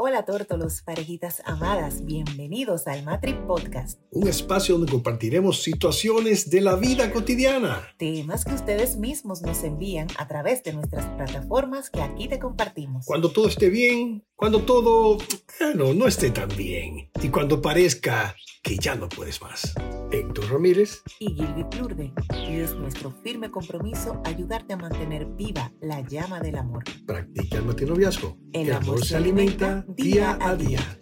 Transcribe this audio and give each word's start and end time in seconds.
Hola 0.00 0.24
tórtolos, 0.24 0.82
parejitas 0.82 1.42
amadas, 1.44 2.04
bienvenidos 2.04 2.86
al 2.86 3.02
Matri 3.02 3.32
Podcast. 3.32 3.98
Un 4.12 4.28
espacio 4.28 4.76
donde 4.76 4.92
compartiremos 4.92 5.60
situaciones 5.60 6.50
de 6.50 6.60
la 6.60 6.76
vida 6.76 7.10
cotidiana. 7.10 7.82
Temas 7.96 8.44
que 8.44 8.54
ustedes 8.54 8.96
mismos 8.96 9.42
nos 9.42 9.64
envían 9.64 10.06
a 10.16 10.28
través 10.28 10.62
de 10.62 10.72
nuestras 10.72 11.04
plataformas 11.16 11.90
que 11.90 12.00
aquí 12.00 12.28
te 12.28 12.38
compartimos. 12.38 13.06
Cuando 13.06 13.32
todo 13.32 13.48
esté 13.48 13.70
bien, 13.70 14.24
cuando 14.38 14.62
todo, 14.62 15.18
bueno, 15.58 15.92
no 15.94 16.06
esté 16.06 16.30
tan 16.30 16.48
bien. 16.50 17.10
Y 17.20 17.28
cuando 17.28 17.60
parezca 17.60 18.36
que 18.62 18.76
ya 18.76 18.94
no 18.94 19.08
puedes 19.08 19.42
más. 19.42 19.74
Héctor 20.12 20.52
Ramírez 20.52 21.02
y 21.18 21.34
Gilby 21.34 21.64
Plurde. 21.64 22.12
Y 22.46 22.60
es 22.60 22.72
nuestro 22.76 23.10
firme 23.24 23.50
compromiso 23.50 24.22
ayudarte 24.24 24.74
a 24.74 24.76
mantener 24.76 25.26
viva 25.26 25.72
la 25.80 26.02
llama 26.02 26.38
del 26.38 26.56
amor. 26.56 26.84
Practica 27.04 27.58
el 27.58 27.64
matrinoviazgo. 27.64 28.38
El, 28.52 28.72
amor, 28.72 29.04
se 29.04 29.16
alimenta 29.16 29.84
día 29.88 30.38
a 30.40 30.54
día. 30.54 31.00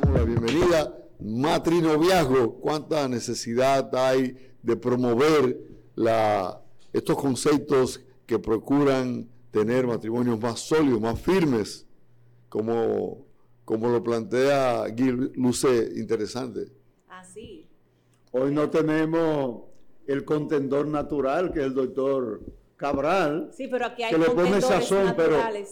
Damos 0.00 0.16
la 0.16 0.24
bienvenida, 0.24 0.96
matrinoviazgo. 1.18 2.60
¿Cuánta 2.60 3.08
necesidad 3.08 3.92
hay 3.96 4.36
de 4.62 4.76
promover 4.76 5.58
la, 5.96 6.62
estos 6.92 7.16
conceptos 7.16 8.04
que 8.24 8.38
procuran 8.38 9.28
tener 9.50 9.84
matrimonios 9.84 10.38
más 10.38 10.60
sólidos, 10.60 11.00
más 11.00 11.20
firmes, 11.20 11.87
como, 12.48 13.26
como 13.64 13.88
lo 13.88 14.02
plantea 14.02 14.86
Gil 14.96 15.32
Luce, 15.34 15.92
interesante. 15.96 16.72
Así. 17.08 17.68
Hoy 18.32 18.52
no 18.52 18.70
tenemos 18.70 19.62
el 20.06 20.24
contendor 20.24 20.86
natural, 20.86 21.52
que 21.52 21.60
es 21.60 21.66
el 21.66 21.74
doctor 21.74 22.40
Cabral. 22.78 23.50
Sí, 23.52 23.66
pero 23.66 23.86
aquí 23.86 24.04
hay 24.04 24.12
que 24.12 24.18
le 24.18 24.30
pone 24.30 24.60
sazón, 24.60 25.12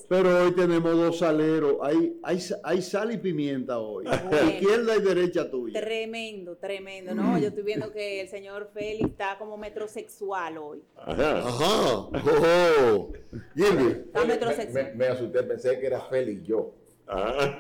pero, 0.09 0.42
hoy 0.42 0.52
tenemos 0.56 0.97
dos 0.97 1.20
saleros. 1.20 1.77
Hay, 1.80 2.19
hay, 2.24 2.38
hay 2.64 2.83
sal 2.83 3.12
y 3.12 3.19
pimienta 3.19 3.78
hoy. 3.78 4.06
Izquierda 4.48 4.97
y 4.97 5.00
derecha 5.03 5.48
tuya. 5.48 5.80
Tremendo, 5.80 6.56
tremendo, 6.56 7.14
¿no? 7.14 7.39
Yo 7.39 7.48
estoy 7.48 7.62
viendo 7.62 7.92
que 7.92 8.22
el 8.22 8.28
señor 8.28 8.70
Félix 8.75 9.11
está 9.11 9.39
como 9.39 9.56
metrosexual 9.56 10.58
hoy. 10.58 10.83
Ajá. 10.97 11.45
Oh, 11.45 12.11
oh. 12.12 13.12
Gilby, 13.55 14.02
Está 14.06 14.25
metrosexual. 14.25 14.84
Me, 14.86 14.95
me 14.95 15.06
asusté, 15.06 15.45
pensé 15.45 15.78
que 15.78 15.86
era 15.86 16.00
Félix 16.00 16.42
yo. 16.42 16.75
Ah, 17.08 17.58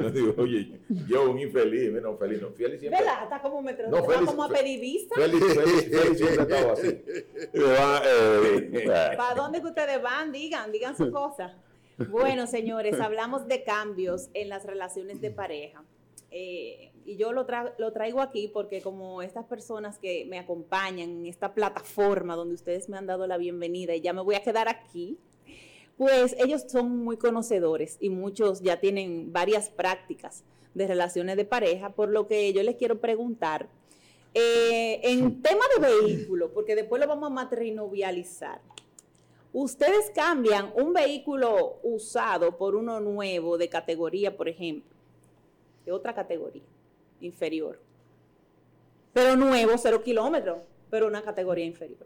no 0.00 0.10
digo, 0.10 0.34
oye, 0.36 0.80
yo 1.08 1.30
un 1.30 1.38
infeliz, 1.38 1.90
no, 2.02 2.16
feliz, 2.18 2.42
no, 2.42 2.50
Félix 2.50 2.80
siempre. 2.80 3.00
¿Verdad? 3.00 3.22
Está 3.24 3.40
como 3.40 3.62
metrosexual, 3.62 4.02
No, 4.02 4.08
Félix- 4.14 4.26
como 4.26 4.44
a 4.44 4.48
pedivista. 4.50 5.14
Félix, 5.14 5.46
Félix, 5.54 5.84
Félix 5.88 6.16
siempre 6.18 6.38
ha 6.38 6.42
estado 6.42 6.72
así. 6.72 6.86
Me 7.54 8.78
eh, 8.82 9.16
¿Para 9.16 9.34
dónde 9.34 9.60
que 9.60 9.66
ustedes 9.68 10.02
van? 10.02 10.30
Digan, 10.32 10.72
digan 10.72 10.96
su 10.96 11.10
cosa. 11.10 11.54
Bueno, 12.10 12.46
señores, 12.46 13.00
hablamos 13.00 13.48
de 13.48 13.62
cambios 13.64 14.28
en 14.34 14.50
las 14.50 14.64
relaciones 14.66 15.20
de 15.22 15.30
pareja. 15.30 15.82
Eh, 16.30 16.92
y 17.06 17.16
yo 17.16 17.32
lo, 17.32 17.46
tra- 17.46 17.72
lo 17.78 17.92
traigo 17.92 18.20
aquí 18.20 18.48
porque 18.52 18.82
como 18.82 19.22
estas 19.22 19.46
personas 19.46 19.98
que 19.98 20.26
me 20.28 20.38
acompañan 20.38 21.08
en 21.20 21.26
esta 21.26 21.54
plataforma 21.54 22.34
donde 22.36 22.56
ustedes 22.56 22.88
me 22.90 22.98
han 22.98 23.06
dado 23.06 23.26
la 23.26 23.38
bienvenida 23.38 23.94
y 23.94 24.00
ya 24.02 24.12
me 24.12 24.20
voy 24.20 24.34
a 24.34 24.42
quedar 24.42 24.68
aquí, 24.68 25.18
pues 25.96 26.36
ellos 26.38 26.64
son 26.68 27.04
muy 27.04 27.16
conocedores 27.16 27.96
y 28.00 28.10
muchos 28.10 28.60
ya 28.60 28.80
tienen 28.80 29.32
varias 29.32 29.70
prácticas 29.70 30.44
de 30.74 30.86
relaciones 30.86 31.36
de 31.36 31.44
pareja, 31.44 31.90
por 31.90 32.10
lo 32.10 32.26
que 32.26 32.52
yo 32.52 32.62
les 32.62 32.76
quiero 32.76 33.00
preguntar, 33.00 33.68
eh, 34.34 35.00
en 35.02 35.40
tema 35.40 35.64
de 35.74 35.88
vehículo, 35.88 36.52
porque 36.52 36.74
después 36.76 37.00
lo 37.00 37.08
vamos 37.08 37.30
a 37.30 37.34
matrinovializar. 37.34 38.60
Ustedes 39.54 40.10
cambian 40.14 40.70
un 40.74 40.92
vehículo 40.92 41.78
usado 41.82 42.58
por 42.58 42.74
uno 42.74 43.00
nuevo 43.00 43.56
de 43.56 43.70
categoría, 43.70 44.36
por 44.36 44.50
ejemplo, 44.50 44.94
de 45.86 45.92
otra 45.92 46.14
categoría 46.14 46.64
inferior. 47.22 47.80
Pero 49.14 49.34
nuevo, 49.34 49.72
cero 49.78 50.02
kilómetros, 50.02 50.58
pero 50.90 51.06
una 51.06 51.22
categoría 51.22 51.64
inferior. 51.64 52.04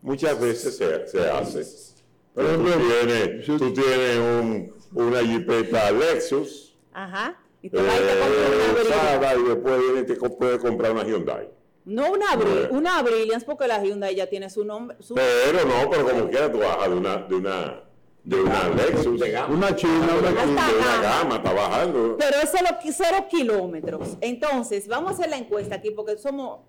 muchas 0.00 0.38
veces 0.38 0.76
se, 0.76 1.08
se 1.08 1.28
hace. 1.28 2.03
Por 2.34 2.44
Tú 2.44 2.50
ejemplo, 2.50 2.74
tienes, 3.06 3.46
tú 3.46 3.72
tienes 3.72 4.18
un, 4.18 4.74
una 4.92 5.20
jipeta 5.20 5.90
Lexus 5.92 6.76
Ajá. 6.92 7.40
Y 7.62 7.68
eh, 7.68 7.70
te 7.70 7.76
vas 7.82 7.94
y 7.96 8.02
te 8.02 8.18
compras 8.18 9.18
una 9.18 9.34
y 9.34 9.42
después 9.48 9.78
viene 9.80 10.00
y 10.00 10.04
te 10.04 10.14
puedes 10.30 10.58
comprar 10.58 10.92
una 10.92 11.04
Hyundai. 11.04 11.48
No 11.86 12.10
una, 12.12 12.26
Bri- 12.34 12.64
Eh. 12.64 12.68
una 12.70 13.02
Brilliance, 13.02 13.44
porque 13.46 13.66
la 13.68 13.82
Hyundai 13.82 14.14
ya 14.14 14.26
tiene 14.28 14.48
su 14.50 14.64
nombre. 14.64 14.96
Su, 15.00 15.14
Pero 15.14 15.64
no, 15.66 15.90
pero 15.90 16.08
como 16.08 16.28
quiera 16.28 16.50
tú 16.50 16.58
bajas 16.58 16.88
de 16.90 16.94
una, 16.96 17.16
de 17.18 17.34
una, 17.34 17.84
de 18.24 18.40
una 18.42 18.68
Lexus, 18.68 19.20
De 19.20 19.30
gama. 19.30 19.54
Una 19.54 19.76
china, 19.76 20.08
una 20.18 20.30
de 20.30 20.36
china. 20.46 20.66
una 20.78 21.02
gama, 21.02 21.36
está 21.36 21.52
bajando. 21.52 22.16
pero 22.18 22.36
es 22.42 22.50
cero, 22.52 22.76
cero 22.92 23.26
kilómetros. 23.30 24.16
Entonces, 24.20 24.88
vamos 24.88 25.10
a 25.10 25.14
hacer 25.14 25.28
la 25.30 25.36
encuesta 25.36 25.74
aquí 25.76 25.90
porque 25.90 26.16
somos, 26.16 26.60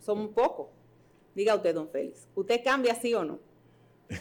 somos 0.00 0.30
pocos. 0.30 0.66
Diga 1.34 1.54
usted, 1.54 1.74
don 1.74 1.88
Félix. 1.88 2.26
¿Usted 2.34 2.60
cambia 2.64 2.94
sí 2.94 3.14
o 3.14 3.24
no? 3.24 3.38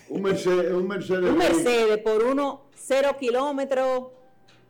Un 0.10 0.22
Mercedes. 0.22 0.72
Un 0.74 0.88
Mercedes. 0.88 1.30
Un 1.30 1.38
Mercedes 1.38 1.98
por 2.00 2.24
uno, 2.24 2.66
cero 2.76 3.16
kilómetros. 3.20 4.08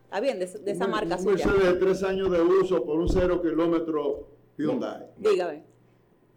Está 0.04 0.20
bien, 0.20 0.38
de, 0.38 0.46
de 0.46 0.70
esa 0.70 0.84
un- 0.84 0.90
marca 0.90 1.16
un 1.16 1.22
suya. 1.22 1.46
Mercedes 1.46 1.72
de 1.74 1.80
tres 1.86 2.02
años 2.02 2.30
de 2.30 2.40
uso 2.40 2.84
por 2.84 2.98
un 2.98 3.08
cero 3.08 3.40
kilómetro 3.42 4.28
Hyundai. 4.58 5.06
Dígame. 5.16 5.64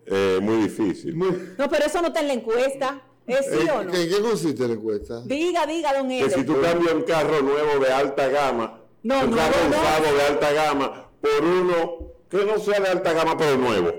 Eh, 0.06 0.40
muy 0.42 0.64
difícil. 0.64 1.16
Muy- 1.16 1.30
No, 1.58 1.70
pero 1.70 1.86
eso 1.86 2.02
no 2.02 2.08
está 2.08 2.22
en 2.22 2.28
la 2.28 2.34
encuesta. 2.34 3.02
¿Es 3.28 3.46
sí 3.46 3.68
o 3.70 3.84
no? 3.84 3.94
¿En 3.94 4.10
qué 4.10 4.22
consiste 4.22 4.68
la 4.68 4.74
encuesta? 4.74 5.22
Diga, 5.24 5.68
diga, 5.68 5.94
don 5.96 6.10
Que 6.10 6.30
si 6.32 6.44
tú 6.44 6.60
cambias 6.62 6.94
un 6.96 7.04
carro 7.04 7.42
nuevo 7.44 7.78
de 7.84 7.92
alta 7.92 8.28
gama, 8.28 8.82
No, 9.04 9.20
un 9.20 9.30
nuevo 9.30 9.36
carro 9.52 9.70
no. 9.70 9.78
usado 9.78 10.16
de 10.16 10.22
alta 10.24 10.52
gama, 10.52 11.12
por 11.22 11.46
uno 11.46 11.98
que 12.28 12.44
no 12.44 12.58
sea 12.58 12.80
de 12.80 12.88
alta 12.88 13.14
gama, 13.14 13.38
pero 13.38 13.56
nuevo. 13.58 13.92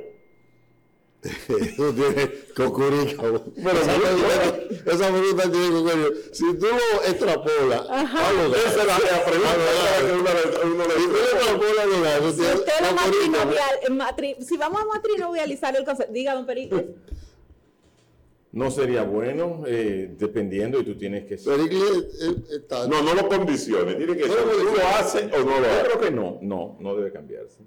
Tú 1.76 1.92
tienes 1.92 2.31
cocurica. 2.56 3.22
Pero 3.22 3.70
esa, 3.78 3.92
no, 3.97 4.03
pregunta, 4.03 4.91
esa 4.91 5.10
pregunta 5.12 5.42
tiene 5.53 5.70
cocurica. 5.70 6.08
Si 6.32 6.44
tú 6.54 6.66
lo 6.66 7.03
extrapolas, 7.10 7.82
de 7.88 8.58
Esa 8.58 8.70
es 8.70 8.86
la, 8.86 9.25
pregunta 9.26 9.56
que 10.00 10.12
uno 10.12 10.75
uno 10.75 10.84
le 10.86 10.94
Si 12.32 12.41
dice. 12.41 12.54
usted 12.54 12.72
lo 12.80 12.94
matrinovial, 12.94 13.75
eh, 13.82 13.91
matri- 13.91 14.41
si 14.41 14.56
vamos 14.56 14.80
a 14.80 14.84
matrinovializar 14.86 15.76
el 15.76 15.84
concepto, 15.84 16.12
diga, 16.12 16.34
don 16.34 16.47
Perico. 16.47 16.80
No 18.53 18.69
sería 18.72 19.04
bueno, 19.04 19.62
eh, 19.64 20.12
dependiendo, 20.19 20.80
y 20.80 20.84
tú 20.84 20.97
tienes 20.98 21.25
que... 21.25 21.36
Pericles 21.36 22.20
eh, 22.20 22.56
está. 22.56 22.88
No, 22.88 23.00
no 23.00 23.14
lo 23.14 23.28
condiciones. 23.28 23.97
Tiene 23.97 24.16
que 24.16 24.25
ser, 24.25 24.44
lo 24.44 24.53
tú 24.53 24.64
lo 24.76 24.86
haces 24.88 25.22
o 25.32 25.38
no 25.38 25.44
lo 25.60 25.66
Yo 25.66 25.70
haces. 25.70 25.84
creo 25.84 26.00
que 26.00 26.10
no, 26.10 26.38
no, 26.42 26.76
no 26.80 26.97
debe 26.97 27.12
cambiarse. 27.12 27.59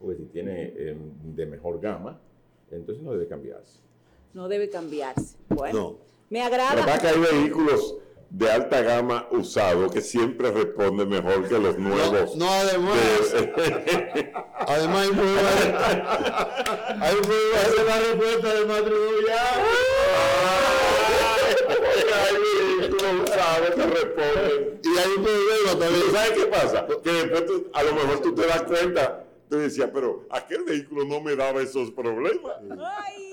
Porque 0.00 0.16
si 0.16 0.24
tiene 0.24 0.72
eh, 0.76 0.96
de 1.36 1.46
mejor 1.46 1.80
gama, 1.80 2.20
entonces 2.70 3.02
no 3.02 3.12
debe 3.12 3.26
cambiarse. 3.28 3.78
No 4.32 4.48
debe 4.48 4.68
cambiarse. 4.70 5.36
Bueno, 5.48 5.78
No. 5.78 5.98
me 6.30 6.40
La 6.40 6.48
verdad 6.50 6.78
agrada. 6.78 6.98
que 6.98 7.06
hay 7.08 7.18
vehículos 7.20 7.96
de 8.30 8.50
alta 8.50 8.80
gama 8.82 9.28
usados 9.30 9.92
que 9.92 10.00
siempre 10.00 10.50
responden 10.50 11.08
mejor 11.08 11.46
que 11.48 11.56
los 11.58 11.78
No, 11.78 11.88
nuevos. 11.90 12.34
no, 12.36 12.50
además, 12.50 12.98
además 14.66 15.02
hay 15.06 15.12
muy 15.12 15.24
buena- 15.24 16.48
hay 17.00 17.14
muy 17.14 17.36
Esa 17.54 17.60
es 17.60 17.74
buena- 17.76 17.84
la 17.84 17.98
respuesta 18.00 18.54
del 18.54 18.66
matrimonio. 18.66 19.28
hay 22.24 22.34
vehículos 22.80 23.28
usados 23.28 23.70
que 23.70 23.82
responden. 23.86 24.80
y 24.82 24.98
hay 24.98 25.08
un 25.16 25.22
problema 25.24 25.70
también. 25.84 26.12
¿Sabes 26.12 26.30
qué 26.32 26.46
pasa? 26.46 26.86
Que 27.02 27.12
después 27.12 27.46
tú- 27.46 27.70
a 27.72 27.82
lo 27.82 27.92
mejor 27.94 28.20
tú 28.20 28.34
te 28.34 28.46
das 28.46 28.62
cuenta, 28.62 29.23
tú 29.48 29.56
decías, 29.56 29.90
pero 29.92 30.26
aquel 30.30 30.64
vehículo 30.64 31.04
no 31.04 31.20
me 31.20 31.36
daba 31.36 31.62
esos 31.62 31.90
problemas. 31.90 32.56
Ay. 32.78 33.32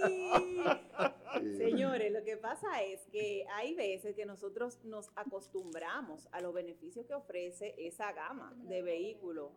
Señores, 1.58 2.12
lo 2.12 2.24
que 2.24 2.38
pasa 2.38 2.82
es 2.84 3.08
que 3.12 3.46
hay 3.56 3.74
veces 3.74 4.16
que 4.16 4.26
nosotros 4.26 4.80
nos 4.84 5.10
acostumbramos 5.16 6.28
a 6.32 6.42
los 6.42 6.54
beneficios 6.54 7.06
que 7.06 7.14
ofrece 7.14 7.74
esa 7.78 8.12
gama 8.14 8.54
de 8.68 8.82
vehículo, 8.82 9.52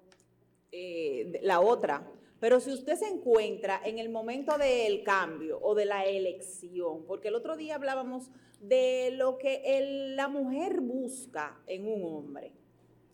eh, 0.73 1.41
la 1.43 1.61
otra. 1.61 2.07
Pero 2.41 2.61
si 2.61 2.73
usted 2.73 2.95
se 2.97 3.07
encuentra 3.09 3.81
en 3.85 3.99
el 3.99 4.09
momento 4.09 4.57
del 4.59 5.03
cambio 5.03 5.59
o 5.63 5.75
de 5.75 5.87
la 5.87 6.05
elección, 6.05 7.05
porque 7.07 7.29
el 7.29 7.35
otro 7.35 7.57
día 7.57 7.75
hablábamos 7.77 8.31
de 8.61 9.11
lo 9.13 9.39
que 9.39 9.63
el- 9.79 10.17
la 10.17 10.29
mujer 10.29 10.81
busca 10.81 11.61
en 11.67 11.87
un 11.87 12.05
hombre. 12.05 12.53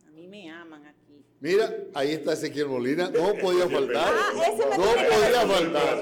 A 0.07 0.11
mí 0.11 0.27
me 0.29 0.51
aman 0.51 0.87
aquí. 0.87 1.10
Mira, 1.41 1.75
ahí 1.95 2.13
está 2.13 2.35
Ezequiel 2.35 2.69
Molina. 2.69 3.11
No 3.11 3.33
podía 3.41 3.67
faltar. 3.69 4.13
Ah, 4.15 4.33
ese 4.47 4.67
me 4.67 4.77
no 4.77 4.85
podía 4.85 5.47
faltar. 5.47 5.99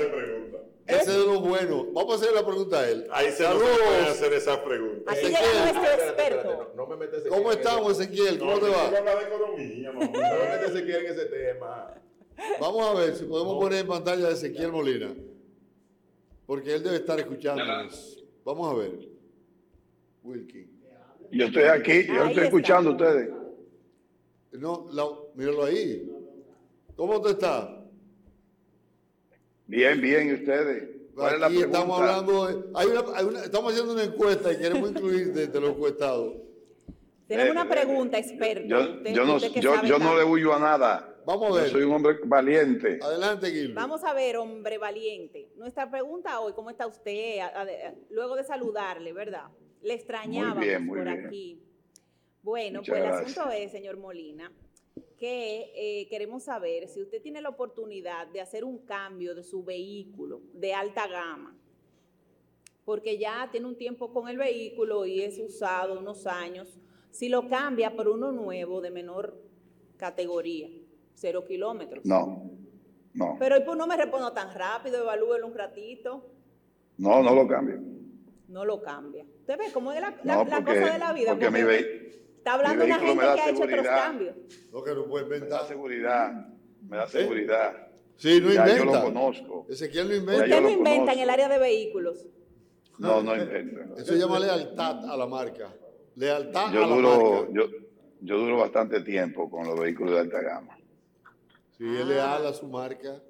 Ese 0.86 1.10
es 1.10 1.16
lo 1.18 1.40
bueno. 1.40 1.86
Vamos 1.92 2.12
a 2.14 2.16
hacer 2.16 2.34
la 2.34 2.44
pregunta 2.44 2.80
a 2.80 2.88
él. 2.88 3.06
Ahí 3.12 3.30
se 3.30 3.42
nos 3.44 3.54
pueden 3.62 4.04
hacer 4.06 4.32
esas 4.32 4.56
preguntas. 4.58 5.14
Aquí 5.16 5.26
Ezequiel. 5.26 5.42
llega 5.52 5.60
nuestro 5.72 5.82
Espérate, 5.82 6.06
espérate, 6.08 6.34
experto. 6.48 6.72
no, 6.74 6.82
no 6.82 6.86
me 6.88 6.96
metas 6.96 7.20
ese- 7.20 7.28
¿Cómo 7.28 7.52
estamos, 7.52 8.00
Ezequiel? 8.00 8.38
¿Cómo 8.38 8.58
te 8.58 8.66
No, 8.66 8.72
va? 8.72 8.76
vamos 8.84 8.94
a 8.94 8.98
hablar 8.98 9.18
de 9.18 9.24
economía, 9.26 9.92
mamá. 9.92 10.06
No 10.06 10.12
me 10.12 10.18
metas 10.50 10.70
ese 10.74 10.98
en 10.98 11.06
ese 11.06 11.24
tema. 11.26 11.94
Vamos 12.60 12.86
a 12.86 12.94
ver 13.00 13.14
si 13.16 13.24
podemos 13.24 13.54
poner 13.58 13.80
en 13.80 13.86
pantalla 13.86 14.28
a 14.28 14.30
Ezequiel 14.32 14.72
Molina. 14.72 15.14
Porque 16.46 16.74
él 16.74 16.82
debe 16.82 16.96
estar 16.96 17.20
escuchándonos. 17.20 18.24
Vamos 18.44 18.72
a 18.72 18.74
ver. 18.78 19.08
Wilkin. 20.24 20.80
Yo 21.30 21.44
estoy 21.46 21.64
aquí, 21.64 22.06
yo 22.06 22.12
Ahí 22.14 22.18
estoy 22.18 22.30
está. 22.30 22.44
escuchando 22.44 22.90
a 22.90 22.92
ustedes. 22.94 23.30
No, 24.52 24.86
la- 24.92 25.06
míralo 25.38 25.64
ahí. 25.64 26.10
¿Cómo 26.96 27.20
te 27.22 27.30
está? 27.30 27.80
Bien, 29.68 30.00
bien, 30.00 30.30
¿y 30.30 30.32
ustedes? 30.34 30.88
¿Cuál 31.14 31.34
es 31.34 31.40
la 31.40 31.46
estamos 31.48 32.00
hablando 32.00 32.46
de- 32.46 32.64
hay 32.74 32.86
una- 32.88 33.16
hay 33.16 33.24
una- 33.24 33.44
estamos 33.44 33.72
haciendo 33.72 33.92
una 33.92 34.02
encuesta 34.04 34.52
y 34.52 34.58
queremos 34.58 34.90
incluir 34.90 35.32
desde 35.32 35.60
los 35.60 35.70
encuestados. 35.70 36.34
Tenemos 37.28 37.48
Eh, 37.48 37.52
una 37.52 37.62
eh, 37.62 37.66
pregunta, 37.68 38.18
experto. 38.18 38.66
Yo, 38.66 38.80
Usted- 38.80 39.14
yo 39.14 39.24
no, 39.24 39.38
yo, 39.38 39.82
yo 39.84 39.98
no 39.98 40.16
le 40.16 40.24
huyo 40.24 40.54
a 40.54 40.58
nada. 40.58 41.14
Vamos 41.26 41.44
a 41.44 41.48
Yo 41.48 41.54
ver. 41.56 41.70
soy 41.70 41.82
un 41.82 41.92
hombre 41.92 42.16
valiente. 42.24 42.98
Adelante, 43.02 43.50
Gilbert. 43.50 43.74
Vamos 43.74 44.02
a 44.02 44.14
ver, 44.14 44.38
hombre 44.38 44.78
valiente. 44.78 45.50
Nuestra 45.56 45.88
pregunta 45.90 46.40
hoy, 46.40 46.52
¿cómo 46.54 46.70
está 46.70 46.86
usted? 46.86 47.40
A- 47.40 47.62
a- 47.62 47.94
luego 48.10 48.34
de 48.34 48.44
saludarle, 48.44 49.12
¿verdad? 49.12 49.44
Le 49.82 49.94
extrañábamos 49.94 50.64
bien, 50.64 50.86
muy 50.86 50.98
por 50.98 51.06
bien. 51.08 51.26
aquí. 51.26 51.62
Bueno, 52.42 52.80
Muchas 52.80 52.96
pues 52.98 53.04
el 53.04 53.12
asunto 53.26 53.50
es, 53.50 53.70
señor 53.70 53.98
Molina, 53.98 54.50
que 55.18 55.72
eh, 55.74 56.08
queremos 56.08 56.44
saber 56.44 56.88
si 56.88 57.02
usted 57.02 57.20
tiene 57.20 57.40
la 57.42 57.48
oportunidad 57.48 58.26
de 58.28 58.40
hacer 58.40 58.64
un 58.64 58.78
cambio 58.78 59.34
de 59.34 59.42
su 59.42 59.62
vehículo 59.64 60.40
de 60.54 60.72
alta 60.74 61.06
gama, 61.08 61.56
porque 62.84 63.18
ya 63.18 63.48
tiene 63.50 63.66
un 63.66 63.76
tiempo 63.76 64.12
con 64.12 64.28
el 64.28 64.38
vehículo 64.38 65.04
y 65.04 65.20
es 65.22 65.38
usado 65.38 65.98
unos 65.98 66.26
años, 66.26 66.78
si 67.10 67.28
lo 67.28 67.48
cambia 67.48 67.94
por 67.94 68.08
uno 68.08 68.32
nuevo 68.32 68.80
de 68.80 68.90
menor 68.90 69.36
categoría, 69.96 70.68
cero 71.14 71.44
kilómetros. 71.46 72.04
No, 72.06 72.50
no, 73.14 73.36
Pero 73.38 73.56
¿y 73.56 73.60
pues 73.62 73.76
no 73.76 73.86
me 73.86 73.96
respondo 73.96 74.32
tan 74.32 74.54
rápido? 74.54 75.02
Evalúelo 75.02 75.46
un 75.46 75.54
ratito. 75.54 76.30
no, 76.96 77.22
no 77.22 77.34
lo 77.34 77.46
cambio. 77.46 77.80
No 78.48 78.64
lo 78.64 78.80
cambia. 78.80 79.26
¿Usted 79.40 79.58
ve 79.58 79.64
cómo 79.74 79.92
es 79.92 80.00
la, 80.00 80.10
la- 80.24 80.36
No, 80.36 80.44
la 80.44 80.56
porque, 80.64 80.80
cosa 80.80 80.92
de 80.94 80.98
la 80.98 81.12
vida? 81.12 81.30
porque 81.32 81.50
mi, 81.50 81.62
ve- 81.64 82.27
está 82.38 82.54
hablando 82.54 82.84
una 82.84 82.98
gente 82.98 83.20
que 83.22 83.40
ha 83.40 83.50
hecho 83.50 83.62
otros 83.62 83.86
cambios. 83.86 84.36
No, 84.72 84.82
que 84.82 84.94
no 84.94 85.06
puede 85.06 85.26
me 85.40 85.46
da 85.46 85.66
seguridad, 85.66 86.32
me 86.88 86.96
da 86.96 87.06
seguridad. 87.06 87.88
Sí, 88.16 88.40
no 88.40 88.50
ya 88.52 88.66
yo 88.66 88.72
inventa. 88.78 88.98
lo 88.98 89.04
conozco. 89.04 89.66
Ezequiel 89.68 90.08
Ya 90.08 90.14
inventa. 90.16 90.46
yo 90.46 90.54
Usted 90.56 90.60
no 90.62 90.68
lo 90.68 90.70
inventa 90.70 91.12
en 91.12 91.18
el 91.20 91.30
área 91.30 91.48
de 91.48 91.58
vehículos. 91.58 92.26
No, 92.98 93.22
no 93.22 93.36
invento. 93.36 93.80
Eso 93.96 94.12
se 94.12 94.18
llama 94.18 94.40
lealtad 94.40 95.08
a 95.08 95.16
la 95.16 95.26
marca. 95.26 95.72
Lealtad 96.16 96.72
Yo 96.72 96.84
a 96.84 96.86
la 96.88 96.94
duro, 96.96 97.32
marca. 97.32 97.48
yo, 97.52 97.62
yo 98.20 98.38
duro 98.38 98.56
bastante 98.58 99.00
tiempo 99.02 99.48
con 99.48 99.66
los 99.66 99.78
vehículos 99.78 100.14
de 100.14 100.20
alta 100.20 100.40
gama. 100.40 100.76
Sí, 101.76 101.84
es 101.96 102.06
leal 102.06 102.44
a 102.46 102.52
su 102.52 102.66
marca. 102.66 103.22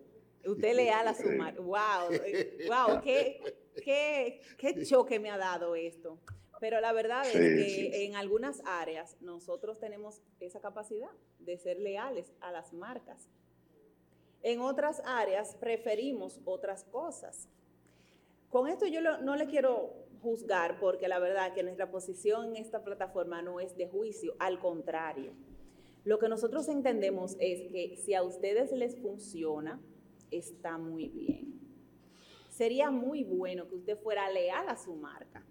Usted 0.47 0.75
leal 0.75 1.07
a 1.09 1.13
su 1.15 1.29
mar. 1.33 1.55
Wow, 1.61 1.77
eh, 2.13 2.67
wow, 2.67 3.01
qué, 3.03 3.43
qué, 3.85 4.41
qué 4.57 4.85
choque 4.87 5.21
me 5.21 5.29
ha 5.31 5.37
dado 5.37 5.75
esto. 5.75 6.19
Pero 6.61 6.81
la 6.81 6.93
verdad 6.93 7.27
es 7.27 7.33
que 7.33 7.69
sí, 7.69 7.91
en 7.93 8.17
algunas 8.17 8.63
áreas 8.65 9.17
nosotros 9.21 9.79
tenemos 9.79 10.23
esa 10.41 10.61
capacidad 10.61 11.11
de 11.39 11.57
ser 11.59 11.79
leales 11.79 12.33
a 12.41 12.51
las 12.51 12.73
marcas. 12.73 13.29
En 14.43 14.61
otras 14.61 15.03
áreas 15.05 15.57
preferimos 15.57 16.41
otras 16.45 16.85
cosas. 16.85 17.49
Con 18.51 18.69
esto 18.69 18.87
yo 18.87 19.01
no 19.19 19.37
le 19.37 19.47
quiero 19.47 20.07
juzgar 20.23 20.81
porque 20.81 21.09
la 21.09 21.19
verdad 21.19 21.55
que 21.55 21.63
nuestra 21.63 21.91
posición 21.91 22.47
en 22.47 22.57
esta 22.57 22.83
plataforma 22.83 23.43
no 23.43 23.61
es 23.61 23.77
de 23.77 23.87
juicio, 23.87 24.35
al 24.39 24.59
contrario. 24.59 25.33
Lo 26.05 26.19
que 26.19 26.29
nosotros 26.29 26.69
entendemos 26.69 27.37
es 27.41 27.71
que 27.71 27.97
si 27.97 28.15
a 28.15 28.23
ustedes 28.23 28.73
les 28.73 28.97
funciona, 28.97 29.81
está 30.31 30.79
muy 30.79 31.09
bien. 31.09 31.61
Sería 32.51 32.91
muy 32.91 33.25
bueno 33.25 33.69
que 33.69 33.77
usted 33.77 33.99
fuera 33.99 34.31
leal 34.31 34.69
a 34.69 34.77
su 34.77 34.95
marca. 34.95 35.45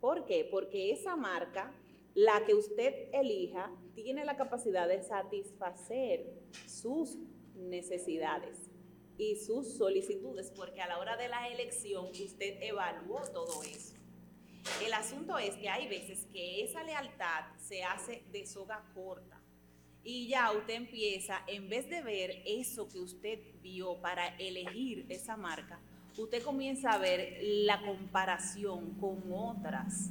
¿Por 0.00 0.24
qué? 0.24 0.48
Porque 0.50 0.92
esa 0.92 1.16
marca, 1.16 1.74
la 2.14 2.44
que 2.44 2.54
usted 2.54 3.08
elija, 3.12 3.70
tiene 3.94 4.24
la 4.24 4.36
capacidad 4.36 4.88
de 4.88 5.02
satisfacer 5.02 6.26
sus 6.66 7.18
necesidades 7.54 8.70
y 9.18 9.36
sus 9.36 9.76
solicitudes, 9.76 10.50
porque 10.50 10.80
a 10.80 10.88
la 10.88 10.98
hora 10.98 11.16
de 11.16 11.28
la 11.28 11.48
elección 11.48 12.06
usted 12.06 12.58
evaluó 12.62 13.20
todo 13.32 13.62
eso. 13.62 13.94
El 14.84 14.92
asunto 14.94 15.38
es 15.38 15.56
que 15.56 15.68
hay 15.68 15.88
veces 15.88 16.26
que 16.32 16.64
esa 16.64 16.82
lealtad 16.82 17.44
se 17.58 17.82
hace 17.82 18.24
de 18.32 18.46
soga 18.46 18.84
corta 18.94 19.40
y 20.02 20.28
ya 20.28 20.52
usted 20.52 20.74
empieza, 20.74 21.42
en 21.46 21.68
vez 21.68 21.88
de 21.90 22.02
ver 22.02 22.42
eso 22.46 22.88
que 22.88 22.98
usted 22.98 23.38
vio 23.60 24.00
para 24.00 24.28
elegir 24.38 25.06
esa 25.10 25.36
marca, 25.36 25.80
usted 26.22 26.42
comienza 26.42 26.92
a 26.92 26.98
ver 26.98 27.38
la 27.42 27.80
comparación 27.80 28.94
con 29.00 29.22
otras 29.32 30.10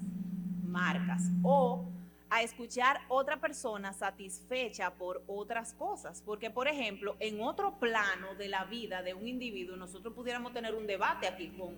marcas 0.64 1.24
o 1.44 1.86
a 2.30 2.44
escuchar 2.44 3.02
otra 3.08 3.38
persona 3.38 3.92
satisfecha 3.94 4.92
por 4.92 5.24
otras 5.28 5.74
cosas. 5.74 6.22
Porque, 6.26 6.50
por 6.50 6.68
ejemplo, 6.68 7.16
en 7.20 7.42
otro 7.42 7.80
plano 7.80 8.36
de 8.36 8.50
la 8.50 8.66
vida 8.66 9.02
de 9.02 9.14
un 9.14 9.28
individuo, 9.28 9.76
nosotros 9.76 10.14
pudiéramos 10.14 10.54
tener 10.54 10.76
un 10.76 10.86
debate 10.86 11.28
aquí 11.28 11.50
con 11.50 11.76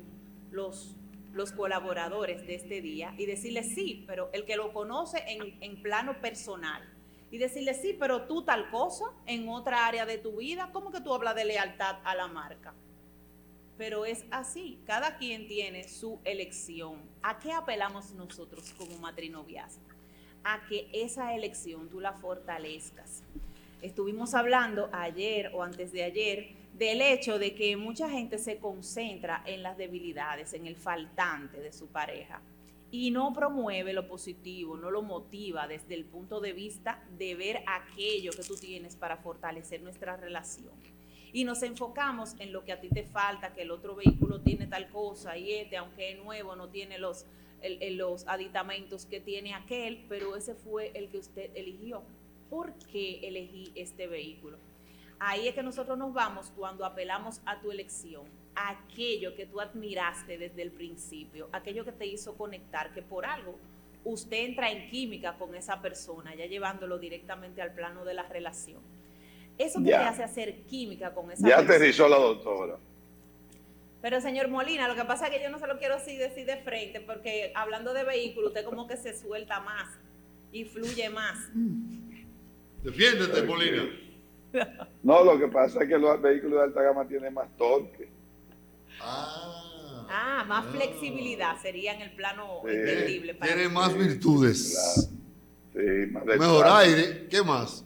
los, 0.52 0.96
los 1.34 1.52
colaboradores 1.54 2.46
de 2.46 2.56
este 2.56 2.82
día 2.82 3.14
y 3.18 3.26
decirle 3.26 3.64
sí, 3.64 4.04
pero 4.08 4.30
el 4.34 4.46
que 4.46 4.58
lo 4.58 4.74
conoce 4.74 5.24
en, 5.28 5.58
en 5.62 5.82
plano 5.82 6.20
personal. 6.20 6.82
Y 7.32 7.38
decirle 7.38 7.74
sí, 7.74 7.96
pero 7.98 8.24
tú 8.24 8.44
tal 8.44 8.70
cosa 8.70 9.06
en 9.26 9.48
otra 9.48 9.88
área 9.88 10.06
de 10.06 10.18
tu 10.18 10.38
vida, 10.38 10.70
¿cómo 10.74 10.92
que 10.92 11.00
tú 11.00 11.14
hablas 11.14 11.34
de 11.36 11.46
lealtad 11.46 12.00
a 12.04 12.14
la 12.14 12.28
marca? 12.28 12.74
Pero 13.82 14.06
es 14.06 14.26
así, 14.30 14.78
cada 14.86 15.18
quien 15.18 15.48
tiene 15.48 15.90
su 15.90 16.20
elección. 16.24 17.02
¿A 17.24 17.40
qué 17.40 17.52
apelamos 17.52 18.12
nosotros 18.12 18.76
como 18.78 18.96
matrinoviazgo? 19.00 19.82
A 20.44 20.64
que 20.68 20.88
esa 20.94 21.34
elección 21.34 21.90
tú 21.90 22.00
la 22.00 22.14
fortalezcas. 22.14 23.24
Estuvimos 23.82 24.36
hablando 24.36 24.88
ayer 24.94 25.50
o 25.56 25.64
antes 25.64 25.92
de 25.92 26.04
ayer 26.04 26.50
del 26.78 27.02
hecho 27.02 27.40
de 27.40 27.56
que 27.56 27.76
mucha 27.76 28.08
gente 28.08 28.38
se 28.38 28.60
concentra 28.60 29.42
en 29.48 29.64
las 29.64 29.78
debilidades, 29.78 30.54
en 30.54 30.68
el 30.68 30.76
faltante 30.76 31.60
de 31.60 31.74
su 31.74 31.88
pareja 31.88 32.40
y 32.92 33.10
no 33.10 33.34
promueve 33.34 33.94
lo 33.94 34.08
positivo, 34.08 34.78
no 34.78 34.92
lo 34.92 35.02
motiva 35.02 35.68
desde 35.68 35.96
el 35.96 36.06
punto 36.06 36.40
de 36.40 36.54
vista 36.54 37.04
de 37.18 37.34
ver 37.34 37.64
aquello 37.66 38.30
que 38.32 38.44
tú 38.44 38.56
tienes 38.58 38.96
para 38.96 39.18
fortalecer 39.18 39.82
nuestra 39.82 40.18
relación 40.18 41.01
y 41.34 41.44
nos 41.44 41.64
enfocamos 41.64 42.36
en 42.40 42.52
lo 42.54 42.64
que 42.66 42.72
a 42.74 42.80
ti 42.82 42.90
te 42.90 43.04
falta, 43.04 43.54
que 43.54 43.62
el 43.62 43.72
otro 43.72 43.96
vehículo 43.96 44.42
tiene 44.42 44.68
tal 44.68 44.90
cosa 44.90 45.38
y 45.38 45.54
este, 45.54 45.78
aunque 45.78 46.12
es 46.12 46.18
nuevo, 46.24 46.56
no 46.56 46.68
tiene 46.70 46.98
los, 47.00 47.26
el- 47.62 47.98
los 47.98 48.28
aditamentos 48.28 49.06
que 49.06 49.20
tiene 49.22 49.54
aquel, 49.54 50.06
pero 50.10 50.36
ese 50.36 50.56
fue 50.56 50.92
el 50.94 51.10
que 51.10 51.18
usted 51.20 51.52
eligió. 51.56 52.04
¿Por 52.50 52.74
qué 52.92 53.20
elegí 53.28 53.72
este 53.76 54.08
vehículo? 54.08 54.58
Ahí 55.20 55.48
es 55.48 55.54
que 55.56 55.64
nosotros 55.64 55.98
nos 55.98 56.14
vamos 56.14 56.52
cuando 56.58 56.84
apelamos 56.84 57.42
a 57.46 57.62
tu 57.62 57.72
elección, 57.72 58.26
a 58.56 58.72
aquello 58.72 59.36
que 59.36 59.46
tú 59.46 59.62
admiraste 59.62 60.38
desde 60.38 60.62
el 60.64 60.72
principio, 60.72 61.48
aquello 61.54 61.86
que 61.86 61.92
te 61.92 62.08
hizo 62.08 62.36
conectar, 62.36 62.92
que 62.94 63.02
por 63.04 63.26
algo 63.26 63.56
usted 64.04 64.38
entra 64.46 64.72
en 64.72 64.90
química 64.90 65.38
con 65.38 65.54
esa 65.56 65.80
persona, 65.82 66.34
ya 66.36 66.48
llevándolo 66.48 66.98
directamente 66.98 67.62
al 67.62 67.74
plano 67.74 68.04
de 68.04 68.16
la 68.16 68.24
relación. 68.24 68.82
Eso 69.64 69.80
que 69.80 69.90
Ya. 69.90 70.00
te 70.00 70.06
hace 70.08 70.24
hacer 70.24 70.62
química 70.64 71.14
con 71.14 71.32
esa 71.32 71.48
Ya 71.48 71.58
persona. 71.58 71.76
aterrizó 71.76 72.08
la 72.10 72.18
doctora. 72.18 72.78
Pero 74.02 74.20
señor 74.20 74.48
Molina, 74.48 74.88
lo 74.88 74.96
que 74.96 75.04
pasa 75.06 75.28
es 75.28 75.32
que 75.38 75.44
yo 75.44 75.50
no 75.52 75.60
se 75.60 75.68
lo 75.68 75.78
quiero 75.78 75.96
así 75.96 76.16
decir 76.18 76.46
de 76.48 76.58
frente, 76.58 77.02
porque 77.02 77.52
hablando 77.56 77.94
de 77.94 78.04
vehículo, 78.04 78.48
usted 78.48 78.66
como 78.66 78.88
que 78.88 78.98
se 78.98 79.16
suelta 79.18 79.60
más 79.60 79.88
y 80.52 80.66
fluye 80.66 81.10
más. 81.10 81.38
Defiéndete, 82.84 83.44
Molina. 83.44 83.84
No, 85.04 85.24
lo 85.24 85.38
que 85.40 85.48
pasa 85.48 85.84
es 85.84 85.88
que 85.88 85.98
los 85.98 86.20
vehículos 86.22 86.58
de 86.60 86.64
alta 86.66 86.82
gama 86.82 87.08
tienen 87.08 87.34
más 87.34 87.48
torque. 87.58 88.10
Ah. 89.00 90.08
Ah, 90.10 90.44
más 90.46 90.66
flexibilidad 90.76 91.62
sería 91.62 91.94
en 91.94 92.02
el 92.02 92.12
plano 92.16 92.62
Sí. 92.66 92.72
entendible. 92.74 93.36
para 93.36 93.54
Tiene 93.54 93.70
más 93.70 93.96
virtudes. 93.98 95.10
Sí, 95.74 95.80
más 96.12 96.26
Mejor 96.26 96.66
aire. 96.68 97.28
¿Qué 97.30 97.42
más? 97.44 97.86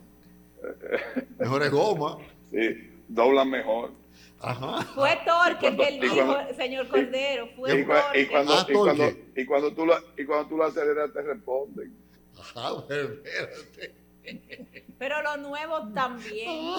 Mejores 1.39 1.71
goma. 1.71 2.17
Sí, 2.51 2.91
doblan 3.09 3.49
mejor. 3.49 3.91
Ajá. 4.39 4.83
Fue 4.93 5.09
torque 5.25 5.59
cuando- 5.61 5.83
que 5.83 5.89
él 5.89 5.99
dijo, 5.99 6.15
cuando- 6.25 6.53
señor 6.55 6.87
Cordero, 6.87 7.49
fue 7.55 7.79
Y, 7.79 7.83
cua- 7.83 8.01
torque. 8.03 8.21
y 8.21 8.25
cuando, 8.27 8.53
Ah, 8.53 8.65
y, 8.69 8.73
cuando, 8.73 9.03
torque. 9.03 9.23
y, 9.35 9.45
cuando 9.45 9.73
tú 9.73 9.85
lo, 9.85 9.95
y 10.17 10.25
cuando 10.25 10.47
tú 10.49 10.57
lo 10.57 10.63
aceleras 10.65 11.11
te 11.11 11.21
responden. 11.21 11.93
Ajá, 12.39 12.85
pero 12.87 13.09
espérate. 13.25 13.95
Pero 14.97 15.21
los 15.23 15.39
nuevos 15.39 15.93
también. 15.93 16.75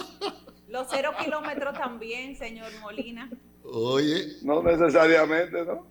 Los 0.69 0.87
cero 0.89 1.11
kilómetros 1.23 1.73
también, 1.77 2.35
señor 2.37 2.71
Molina. 2.81 3.29
Oye, 3.63 4.37
No 4.43 4.63
necesariamente, 4.63 5.63
¿no? 5.65 5.87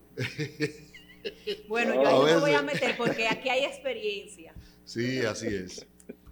Bueno, 1.68 1.94
No, 1.94 2.02
yo 2.02 2.08
ahí 2.08 2.14
no 2.16 2.24
me 2.24 2.36
voy 2.40 2.52
a 2.54 2.62
meter 2.62 2.96
porque 2.96 3.26
aquí 3.28 3.48
hay 3.48 3.64
experiencia. 3.64 4.54
sí, 4.84 5.20
así 5.24 5.46
es. 5.48 5.86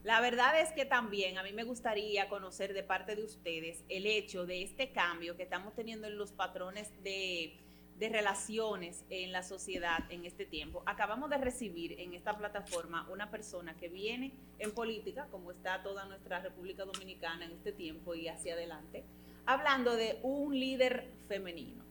La 0.04 0.20
verdad 0.20 0.60
es 0.60 0.70
que 0.72 0.84
también 0.84 1.38
a 1.38 1.42
mí 1.42 1.54
me 1.54 1.64
gustaría 1.64 2.28
conocer 2.28 2.74
de 2.74 2.82
parte 2.82 3.16
de 3.16 3.24
ustedes 3.24 3.82
el 3.88 4.04
hecho 4.04 4.44
de 4.44 4.62
este 4.62 4.92
cambio 4.92 5.34
que 5.34 5.44
estamos 5.44 5.74
teniendo 5.74 6.06
en 6.06 6.18
los 6.18 6.30
patrones 6.30 6.92
de, 7.02 7.58
relaciones 7.98 9.02
en 9.08 9.32
la 9.32 9.42
sociedad 9.42 10.00
en 10.10 10.26
este 10.26 10.44
tiempo. 10.44 10.82
Acabamos 10.84 11.30
de 11.30 11.38
recibir 11.38 11.98
en 11.98 12.12
esta 12.12 12.36
plataforma 12.36 13.08
una 13.10 13.30
persona 13.30 13.74
que 13.78 13.88
viene 13.88 14.34
en 14.58 14.72
política, 14.72 15.26
como 15.30 15.50
está 15.50 15.82
toda 15.82 16.04
nuestra 16.04 16.40
República 16.40 16.84
Dominicana 16.84 17.46
en 17.46 17.52
este 17.52 17.72
tiempo 17.72 18.14
y 18.14 18.28
hacia 18.28 18.52
adelante, 18.52 19.04
hablando 19.46 19.96
de 19.96 20.18
un 20.22 20.60
líder 20.60 21.08
femenino. 21.28 21.82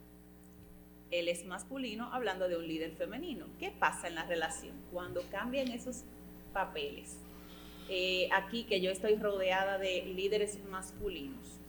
Él 1.09 1.29
es 1.29 1.45
masculino 1.45 2.13
hablando 2.13 2.47
de 2.47 2.57
un 2.57 2.67
líder 2.67 2.91
femenino. 2.91 3.47
¿Qué 3.57 3.71
pasa 3.71 4.07
en 4.07 4.13
la 4.13 4.27
relación 4.27 4.79
cuando 4.91 5.23
cambian 5.31 5.69
esos 5.69 6.03
papeles? 6.53 7.17
Eh, 7.89 8.29
aquí 8.31 8.63
que 8.63 8.81
yo 8.81 8.91
estoy 8.91 9.15
rodeada 9.15 9.77
de 9.77 10.03
líderes 10.15 10.57
masculinos. 10.69 11.59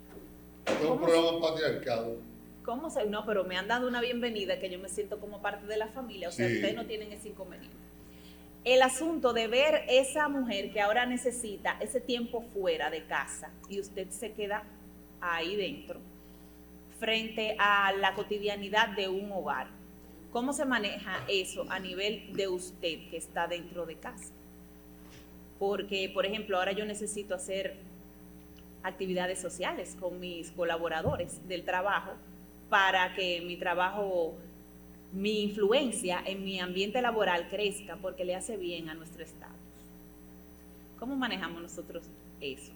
Es 0.66 0.88
un 0.88 0.98
programa 1.00 1.40
patriarcado. 1.40 2.16
¿Cómo 2.64 2.88
se.? 2.88 3.04
No, 3.06 3.26
pero 3.26 3.44
me 3.44 3.56
han 3.56 3.68
dado 3.68 3.86
una 3.88 4.00
bienvenida 4.00 4.58
que 4.58 4.70
yo 4.70 4.78
me 4.78 4.88
siento 4.88 5.18
como 5.20 5.42
parte 5.42 5.66
de 5.66 5.76
la 5.76 5.88
familia. 5.88 6.28
O 6.28 6.32
sea, 6.32 6.48
Sí. 6.48 6.54
ustedes 6.54 6.74
no 6.74 6.86
tienen 6.86 7.12
ese 7.12 7.28
inconveniente. 7.28 7.76
El 8.64 8.80
asunto 8.80 9.34
de 9.34 9.46
ver 9.46 9.82
esa 9.88 10.28
mujer 10.28 10.72
que 10.72 10.80
ahora 10.80 11.04
necesita 11.04 11.76
ese 11.80 12.00
tiempo 12.00 12.42
fuera 12.54 12.88
de 12.88 13.04
casa 13.04 13.50
y 13.68 13.78
usted 13.80 14.08
se 14.08 14.32
queda 14.32 14.62
ahí 15.20 15.54
dentro, 15.56 16.00
frente 16.98 17.56
a 17.58 17.92
la 17.92 18.14
cotidianidad 18.14 18.88
de 18.96 19.08
un 19.08 19.30
hogar. 19.32 19.66
¿Cómo 20.32 20.54
se 20.54 20.64
maneja 20.64 21.24
eso 21.28 21.66
a 21.68 21.78
nivel 21.78 22.32
de 22.32 22.48
usted 22.48 23.10
que 23.10 23.18
está 23.18 23.46
dentro 23.46 23.84
de 23.84 23.96
casa? 23.96 24.32
Porque, 25.58 26.10
por 26.12 26.26
ejemplo, 26.26 26.58
ahora 26.58 26.72
yo 26.72 26.84
necesito 26.84 27.34
hacer 27.34 27.76
actividades 28.82 29.38
sociales 29.40 29.96
con 29.98 30.20
mis 30.20 30.50
colaboradores 30.50 31.46
del 31.48 31.64
trabajo 31.64 32.12
para 32.68 33.14
que 33.14 33.40
mi 33.40 33.56
trabajo, 33.56 34.34
mi 35.12 35.42
influencia 35.42 36.22
en 36.24 36.44
mi 36.44 36.60
ambiente 36.60 37.00
laboral 37.00 37.48
crezca 37.48 37.96
porque 37.96 38.24
le 38.24 38.34
hace 38.34 38.56
bien 38.56 38.88
a 38.88 38.94
nuestro 38.94 39.22
Estado. 39.22 39.54
¿Cómo 40.98 41.16
manejamos 41.16 41.62
nosotros 41.62 42.04
eso? 42.40 42.72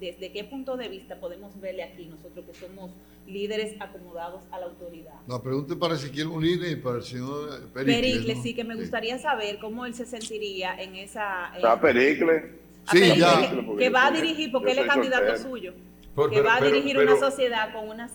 ¿Desde 0.00 0.32
qué 0.32 0.44
punto 0.44 0.76
de 0.76 0.88
vista 0.88 1.16
podemos 1.16 1.60
verle 1.60 1.82
aquí 1.82 2.06
nosotros 2.06 2.44
que 2.46 2.54
somos 2.54 2.90
líderes 3.26 3.74
acomodados 3.80 4.42
a 4.50 4.58
la 4.58 4.66
autoridad? 4.66 5.14
La 5.28 5.40
pregunta 5.42 5.74
es 5.74 5.78
para 5.78 5.94
Ezequiel 5.94 6.28
Molina 6.28 6.68
y 6.68 6.76
para 6.76 6.96
el 6.98 7.02
señor 7.04 7.60
Pericles. 7.72 7.96
Pericles, 8.00 8.36
¿no? 8.36 8.42
sí, 8.42 8.54
que 8.54 8.64
me 8.64 8.74
gustaría 8.76 9.18
saber 9.18 9.58
cómo 9.60 9.86
él 9.86 9.94
se 9.94 10.04
sentiría 10.06 10.80
en 10.80 10.96
esa... 10.96 11.48
en- 11.50 11.56
Está 11.56 11.80
Pericles. 11.80 12.44
a 12.86 12.92
Sí, 12.92 12.98
Pericles, 12.98 13.18
ya. 13.18 13.50
que- 13.50 13.76
que 13.78 13.90
va 13.90 14.06
a 14.06 14.10
dirigir, 14.10 14.46
yo 14.48 14.52
porque 14.52 14.72
él 14.72 14.78
es 14.78 14.86
candidato 14.86 15.26
soltero. 15.36 15.48
suyo, 15.50 15.74
Por- 16.14 16.30
que 16.30 16.36
pero- 16.36 16.48
va 16.48 16.56
a 16.56 16.60
dirigir 16.60 16.96
pero- 16.96 17.12
una 17.16 17.20
sociedad 17.30 17.72
con 17.72 17.88
unas 17.88 18.10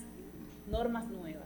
normas 0.70 1.08
nuevas. 1.10 1.44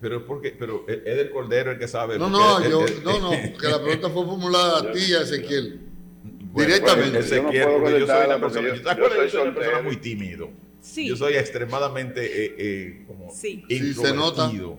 Pero 0.00 0.24
porque, 0.26 0.54
pero 0.56 0.84
es 0.86 0.98
es 1.04 1.16
del 1.16 1.30
Cordero 1.30 1.72
el 1.72 1.78
que 1.78 1.88
sabe. 1.88 2.18
No, 2.20 2.30
no, 2.30 2.62
yo, 2.62 2.84
no, 3.02 3.18
no, 3.18 3.30
porque 3.52 3.66
la 3.68 3.82
pregunta 3.82 4.08
fue 4.10 4.24
formulada 4.26 4.78
a 4.78 4.92
ti 4.92 5.00
y 5.08 5.14
a 5.14 5.22
Ezequiel. 5.22 5.80
Bueno, 6.52 6.68
Directamente. 6.72 7.18
Ezequiel, 7.18 7.52
Yo 7.52 7.78
no 7.80 7.90
yo 7.98 8.06
soy 8.06 8.26
una 8.26 8.38
persona, 8.40 8.68
yo- 8.68 8.74
yo 8.76 8.82
Yo 8.82 9.28
soy 9.28 9.40
una 9.42 9.54
persona 9.54 9.82
muy 9.82 9.96
tímido. 9.96 10.50
Sí. 10.80 11.08
Yo 11.08 11.16
soy 11.16 11.34
extremadamente 11.34 12.24
eh, 12.24 12.54
eh, 12.58 13.04
como 13.06 13.30
Sí. 13.30 13.64
Sí, 13.68 13.76
introvertido. 13.76 14.78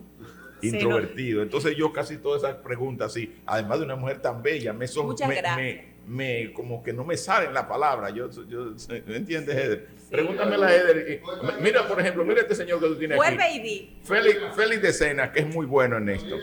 Se 0.62 0.68
Introvertido. 0.68 1.42
Entonces 1.42 1.76
yo 1.78 1.94
casi 1.94 2.18
todas 2.18 2.44
esas 2.44 2.56
preguntas 2.58 3.12
así, 3.12 3.34
además 3.46 3.80
de 3.80 3.86
una 3.86 3.96
mujer 3.96 4.22
tan 4.22 4.42
bella, 4.44 4.74
me 4.74 4.88
son, 4.88 5.06
Muchas 5.08 5.28
me, 5.30 5.36
gracias. 5.36 5.58
me- 5.58 5.90
me- 6.06 6.52
como 6.54 6.82
que 6.84 6.92
no 6.92 7.06
me 7.06 7.16
salen 7.16 7.54
la 7.54 7.68
palabra. 7.68 8.10
Yo, 8.10 8.30
yo, 8.48 8.74
¿me 9.06 9.16
entiendes, 9.16 9.56
Eder? 9.56 9.88
Pregúntamela 10.10 10.68
a 10.68 10.76
Eder. 10.76 11.22
y- 11.24 11.62
Mira, 11.64 11.88
por 11.88 12.00
ejemplo, 12.02 12.26
mira 12.26 12.42
este 12.42 12.56
señor 12.56 12.80
que 12.82 12.88
tú 12.88 12.96
tienes 12.98 13.16
Vuelve 13.18 13.44
aquí. 13.44 13.58
y 13.58 13.62
di. 13.62 13.98
Félix, 14.04 14.38
Félix 14.56 14.82
de 14.82 14.94
Sena, 14.94 15.32
que 15.32 15.40
es 15.42 15.48
muy 15.48 15.66
bueno 15.66 15.98
en 15.98 16.10
esto. 16.10 16.36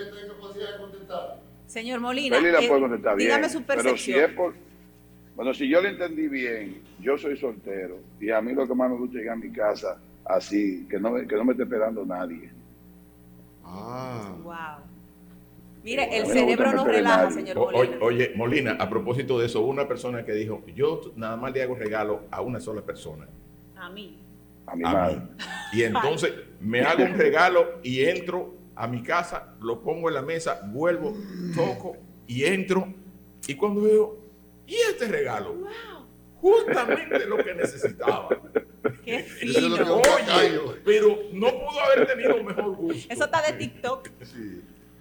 Señor 1.65 1.99
Molina, 1.99 2.37
Feli 2.37 2.51
la 2.51 2.59
eh, 2.61 2.67
puede 2.67 2.81
contestar 2.81 3.15
bien. 3.17 3.27
dígame 3.29 3.49
su 3.49 3.61
Pero 3.63 3.81
si 3.81 3.85
percepción. 3.87 4.19
es 4.21 4.35
por, 4.35 4.53
bueno, 5.37 5.53
si 5.53 5.69
yo 5.69 5.79
le 5.81 5.89
entendí 5.89 6.27
bien, 6.27 6.81
yo 6.99 7.17
soy 7.17 7.37
soltero 7.37 7.97
y 8.19 8.29
a 8.31 8.41
mí 8.41 8.53
lo 8.53 8.67
que 8.67 8.73
más 8.75 8.89
me 8.89 8.97
gusta 8.97 9.15
es 9.17 9.21
llegar 9.21 9.37
a 9.37 9.39
mi 9.39 9.51
casa 9.51 9.97
así, 10.25 10.85
que 10.89 10.99
no, 10.99 11.11
me- 11.11 11.25
que 11.25 11.35
no 11.35 11.45
me 11.45 11.51
esté 11.53 11.63
esperando 11.63 12.03
nadie. 12.05 12.49
Ah. 13.63 14.35
Wow. 14.43 14.83
Mire, 15.83 16.17
el 16.17 16.25
cerebro 16.25 16.65
gusta 16.65 16.73
no 16.73 16.83
meter 16.85 16.95
relaja, 16.97 17.17
nadie. 17.23 17.31
señor 17.35 17.57
o- 17.57 17.71
Molina. 17.71 17.97
oye, 18.01 18.33
Molina, 18.35 18.71
a 18.79 18.89
propósito 18.89 19.39
de 19.39 19.45
eso, 19.45 19.61
hubo 19.61 19.69
una 19.69 19.87
persona 19.87 20.25
que 20.25 20.33
dijo, 20.33 20.63
yo 20.75 20.99
nada 21.15 21.37
más 21.37 21.53
le 21.53 21.63
hago 21.63 21.75
regalo 21.75 22.21
a 22.31 22.41
una 22.41 22.59
sola 22.59 22.81
persona. 22.81 23.25
A 23.75 23.89
mí. 23.89 24.17
A 24.65 24.75
mi 24.75 24.83
a 24.83 24.91
madre. 24.91 25.15
mí. 25.17 25.21
Y 25.73 25.83
entonces 25.83 26.33
me 26.59 26.81
hago 26.81 27.03
un 27.03 27.13
regalo 27.17 27.79
y 27.83 28.01
entro 28.03 28.53
a 28.75 28.87
mi 28.87 29.01
casa, 29.01 29.55
lo 29.61 29.81
pongo 29.81 30.09
en 30.09 30.15
la 30.15 30.21
mesa, 30.21 30.61
vuelvo, 30.73 31.13
toco 31.55 31.95
y 32.27 32.43
entro. 32.43 32.87
Y 33.47 33.55
cuando 33.55 33.81
veo, 33.83 34.17
¿y 34.67 34.75
este 34.75 35.07
regalo? 35.07 35.55
Justamente 36.35 37.25
lo 37.25 37.37
que 37.37 37.55
necesitaba. 37.55 38.29
Qué 39.03 39.23
fino. 39.23 39.95
Oye, 39.95 40.59
pero 40.85 41.17
no 41.33 41.47
pudo 41.47 41.79
haber 41.81 42.07
tenido 42.07 42.43
mejor 42.43 42.75
gusto. 42.75 43.11
Eso 43.11 43.25
está 43.25 43.41
de 43.41 43.57
TikTok. 43.57 44.09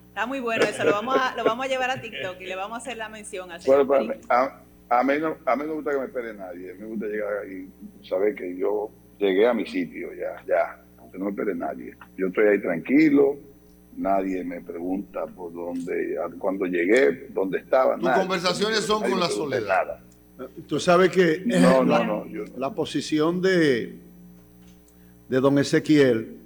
Está 0.08 0.26
muy 0.26 0.40
bueno 0.40 0.64
eso. 0.64 0.82
Lo 0.84 0.92
vamos, 0.92 1.16
a, 1.18 1.36
lo 1.36 1.44
vamos 1.44 1.66
a 1.66 1.68
llevar 1.68 1.90
a 1.90 2.00
TikTok 2.00 2.40
y 2.40 2.46
le 2.46 2.56
vamos 2.56 2.78
a 2.78 2.80
hacer 2.80 2.96
la 2.96 3.08
mención 3.10 3.50
al 3.50 3.60
señor 3.60 3.84
Bueno, 3.84 4.14
a, 4.30 4.62
a 4.88 5.02
mí 5.04 5.14
no, 5.20 5.36
a 5.44 5.56
mí 5.56 5.62
no 5.62 5.68
me 5.68 5.74
gusta 5.74 5.90
que 5.90 5.98
me 5.98 6.04
espere 6.06 6.32
nadie. 6.32 6.74
Me 6.74 6.86
gusta 6.86 7.06
llegar 7.06 7.46
y 7.46 7.70
saber 8.08 8.34
que 8.34 8.56
yo 8.56 8.90
llegué 9.18 9.46
a 9.46 9.52
mi 9.52 9.66
sitio 9.66 10.14
ya, 10.14 10.42
ya. 10.46 10.82
Que 11.12 11.18
no 11.18 11.26
me 11.26 11.30
espere 11.32 11.54
nadie. 11.54 11.94
Yo 12.16 12.28
estoy 12.28 12.46
ahí 12.48 12.60
tranquilo. 12.62 13.36
Nadie 13.96 14.44
me 14.44 14.60
pregunta 14.60 15.26
por 15.26 15.52
dónde, 15.52 16.16
cuando 16.38 16.66
llegué, 16.66 17.28
dónde 17.30 17.58
estaba. 17.58 17.96
Tus 17.98 18.10
conversaciones 18.10 18.80
son 18.80 19.00
Nadie 19.00 19.12
con 19.12 19.20
la 19.20 19.28
soledad. 19.30 19.66
nada. 19.86 20.02
Tú 20.66 20.78
sabes 20.78 21.10
que 21.10 21.42
No, 21.46 21.82
no, 21.82 21.84
Mira. 21.98 22.04
no. 22.06 22.26
Yo, 22.28 22.44
la 22.58 22.74
posición 22.74 23.40
de, 23.40 23.96
de 25.30 25.40
don 25.40 25.58
Ezequiel 25.58 26.36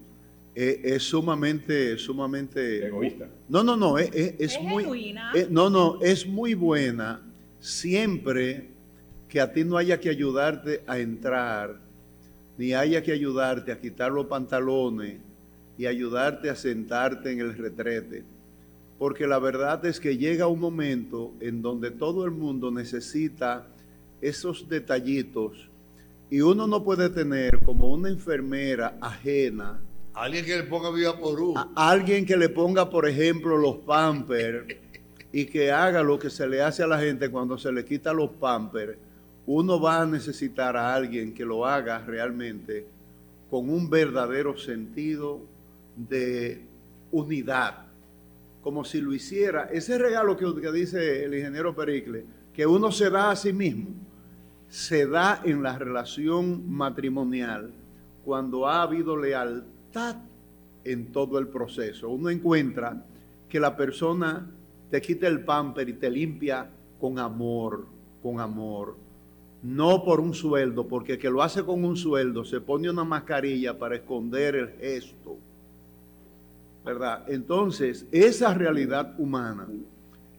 eh, 0.54 0.80
es 0.84 1.02
sumamente, 1.02 1.98
sumamente... 1.98 2.86
Egoísta. 2.86 3.28
No, 3.48 3.64
no, 3.64 3.76
no, 3.76 3.98
es, 3.98 4.10
es- 4.14 4.34
es 4.38 4.54
Es 4.56 4.62
muy... 4.62 5.14
eh, 5.34 5.48
no, 5.50 5.68
no, 5.70 6.00
es 6.02 6.26
muy 6.26 6.54
buena 6.54 7.20
siempre 7.58 8.68
que 9.28 9.40
a 9.40 9.52
ti 9.52 9.64
no 9.64 9.76
haya 9.76 9.98
que 9.98 10.08
ayudarte 10.08 10.82
a 10.86 10.98
entrar, 10.98 11.76
ni 12.58 12.74
haya 12.74 13.02
que 13.02 13.10
ayudarte 13.12 13.72
a 13.72 13.78
quitar 13.80 14.12
los 14.12 14.26
pantalones 14.26 15.18
y 15.80 15.86
ayudarte 15.86 16.50
a 16.50 16.56
sentarte 16.56 17.32
en 17.32 17.40
el 17.40 17.56
retrete. 17.56 18.22
Porque 18.98 19.26
la 19.26 19.38
verdad 19.38 19.82
es 19.86 19.98
que 19.98 20.18
llega 20.18 20.46
un 20.46 20.60
momento 20.60 21.32
en 21.40 21.62
donde 21.62 21.90
todo 21.90 22.26
el 22.26 22.32
mundo 22.32 22.70
necesita 22.70 23.66
esos 24.20 24.68
detallitos 24.68 25.70
y 26.28 26.42
uno 26.42 26.66
no 26.66 26.84
puede 26.84 27.08
tener 27.08 27.58
como 27.60 27.90
una 27.94 28.10
enfermera 28.10 28.98
ajena 29.00 29.80
Alguien 30.12 30.44
que 30.44 30.58
le 30.58 30.64
ponga 30.64 30.90
vida 30.90 31.18
por 31.18 31.40
U. 31.40 31.54
a 31.56 31.70
alguien 31.74 32.26
que 32.26 32.36
le 32.36 32.50
ponga, 32.50 32.90
por 32.90 33.08
ejemplo, 33.08 33.56
los 33.56 33.76
pampers 33.76 34.66
y 35.32 35.46
que 35.46 35.72
haga 35.72 36.02
lo 36.02 36.18
que 36.18 36.28
se 36.28 36.46
le 36.46 36.60
hace 36.60 36.82
a 36.82 36.88
la 36.88 36.98
gente 36.98 37.30
cuando 37.30 37.56
se 37.56 37.72
le 37.72 37.86
quita 37.86 38.12
los 38.12 38.32
pampers, 38.32 38.98
uno 39.46 39.80
va 39.80 40.02
a 40.02 40.04
necesitar 40.04 40.76
a 40.76 40.94
alguien 40.94 41.32
que 41.32 41.46
lo 41.46 41.64
haga 41.64 42.04
realmente 42.04 42.86
con 43.48 43.70
un 43.70 43.88
verdadero 43.88 44.58
sentido 44.58 45.40
de 45.96 46.66
unidad, 47.10 47.86
como 48.62 48.84
si 48.84 49.00
lo 49.00 49.12
hiciera. 49.12 49.64
Ese 49.72 49.98
regalo 49.98 50.36
que, 50.36 50.72
dice 50.72 51.24
el 51.24 51.34
ingeniero 51.34 51.74
Pericle, 51.74 52.24
que 52.52 52.66
uno 52.66 52.92
se 52.92 53.10
da 53.10 53.30
a 53.30 53.36
sí 53.36 53.52
mismo, 53.52 53.90
se 54.68 55.06
da 55.06 55.40
en 55.44 55.62
la 55.62 55.78
relación 55.78 56.70
matrimonial 56.70 57.72
cuando 58.24 58.68
ha 58.68 58.82
habido 58.82 59.16
lealtad 59.16 60.16
en 60.84 61.12
todo 61.12 61.38
el 61.38 61.48
proceso. 61.48 62.08
Uno 62.08 62.30
encuentra 62.30 63.04
que 63.48 63.58
la 63.58 63.76
persona 63.76 64.48
te 64.90 65.00
quita 65.00 65.26
el 65.26 65.44
pamper 65.44 65.88
y 65.88 65.94
te 65.94 66.10
limpia 66.10 66.70
con 67.00 67.18
amor, 67.18 67.86
con 68.22 68.40
amor. 68.40 68.96
No 69.62 70.04
por 70.04 70.20
un 70.20 70.34
sueldo, 70.34 70.86
porque 70.86 71.14
el 71.14 71.18
que 71.18 71.30
lo 71.30 71.42
hace 71.42 71.64
con 71.64 71.84
un 71.84 71.96
sueldo 71.96 72.44
se 72.44 72.60
pone 72.60 72.88
una 72.88 73.04
mascarilla 73.04 73.78
para 73.78 73.96
esconder 73.96 74.54
el 74.54 74.68
gesto. 74.78 75.38
¿Verdad? 76.92 77.24
Entonces, 77.28 78.06
esa 78.10 78.52
realidad 78.54 79.14
humana 79.18 79.68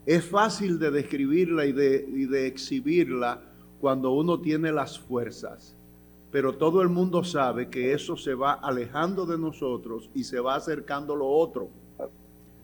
es 0.06 0.26
fácil 0.26 0.80
de 0.80 0.92
describirla 0.92 1.66
y 1.66 1.72
de, 1.72 2.06
y 2.14 2.26
de 2.26 2.48
exhibirla 2.48 3.42
cuando 3.80 4.12
uno 4.12 4.40
tiene 4.40 4.72
las 4.72 5.00
fuerzas 5.00 5.76
pero 6.32 6.56
todo 6.56 6.82
el 6.82 6.88
mundo 6.88 7.24
sabe 7.24 7.70
que 7.70 7.94
eso 7.94 8.16
se 8.16 8.34
va 8.34 8.54
alejando 8.54 9.26
de 9.26 9.38
nosotros 9.38 10.10
y 10.16 10.24
se 10.24 10.40
va 10.40 10.56
acercando 10.56 11.16
lo 11.16 11.28
otro. 11.28 11.70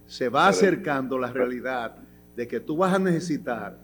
Se 0.07 0.29
va 0.29 0.47
acercando 0.47 1.19
la 1.19 1.31
realidad 1.31 1.97
de 2.35 2.47
que 2.47 2.61
tú 2.61 2.77
vas 2.77 2.93
a 2.93 2.99
necesitar 2.99 3.77